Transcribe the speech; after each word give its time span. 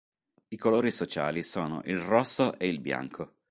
I 0.47 0.57
colori 0.57 0.89
sociali 0.89 1.43
sono 1.43 1.83
il 1.85 1.99
rosso 1.99 2.57
e 2.57 2.67
il 2.67 2.79
bianco. 2.79 3.35